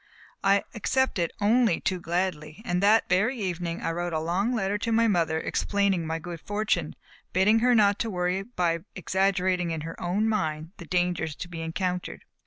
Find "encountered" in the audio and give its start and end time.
11.61-12.23